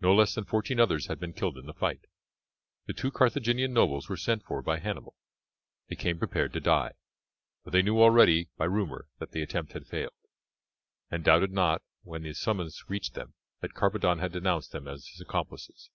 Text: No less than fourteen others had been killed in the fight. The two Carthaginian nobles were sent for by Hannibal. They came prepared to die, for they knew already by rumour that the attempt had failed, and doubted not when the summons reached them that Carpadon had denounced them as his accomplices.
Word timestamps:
No 0.00 0.14
less 0.14 0.36
than 0.36 0.44
fourteen 0.44 0.78
others 0.78 1.06
had 1.06 1.18
been 1.18 1.32
killed 1.32 1.58
in 1.58 1.66
the 1.66 1.74
fight. 1.74 2.02
The 2.86 2.92
two 2.92 3.10
Carthaginian 3.10 3.72
nobles 3.72 4.08
were 4.08 4.16
sent 4.16 4.44
for 4.44 4.62
by 4.62 4.78
Hannibal. 4.78 5.16
They 5.88 5.96
came 5.96 6.20
prepared 6.20 6.52
to 6.52 6.60
die, 6.60 6.92
for 7.64 7.72
they 7.72 7.82
knew 7.82 8.00
already 8.00 8.50
by 8.56 8.66
rumour 8.66 9.08
that 9.18 9.32
the 9.32 9.42
attempt 9.42 9.72
had 9.72 9.88
failed, 9.88 10.12
and 11.10 11.24
doubted 11.24 11.50
not 11.50 11.82
when 12.04 12.22
the 12.22 12.34
summons 12.34 12.84
reached 12.86 13.14
them 13.14 13.34
that 13.60 13.74
Carpadon 13.74 14.20
had 14.20 14.30
denounced 14.30 14.70
them 14.70 14.86
as 14.86 15.08
his 15.08 15.20
accomplices. 15.20 15.90